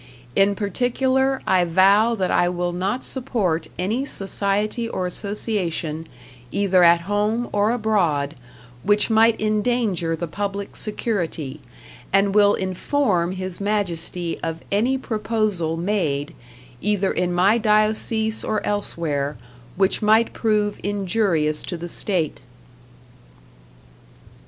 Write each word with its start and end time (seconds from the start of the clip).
In 0.35 0.55
particular 0.55 1.43
I 1.45 1.63
vow 1.63 2.15
that 2.15 2.31
I 2.31 2.49
will 2.49 2.71
not 2.71 3.03
support 3.05 3.67
any 3.77 4.03
society 4.03 4.89
or 4.89 5.05
association, 5.05 6.07
either 6.51 6.83
at 6.83 7.01
home 7.01 7.47
or 7.51 7.69
abroad, 7.69 8.33
which 8.81 9.11
might 9.11 9.39
endanger 9.39 10.15
the 10.15 10.25
public 10.25 10.75
security, 10.75 11.61
and 12.11 12.33
will 12.33 12.55
inform 12.55 13.33
His 13.33 13.61
Majesty 13.61 14.39
of 14.41 14.63
any 14.71 14.97
proposal 14.97 15.77
made, 15.77 16.33
either 16.81 17.11
in 17.11 17.31
my 17.31 17.59
diocese 17.59 18.43
or 18.43 18.65
elsewhere, 18.65 19.37
which 19.75 20.01
might 20.01 20.33
prove 20.33 20.79
injurious 20.81 21.61
to 21.61 21.77
the 21.77 21.87
State. 21.87 22.41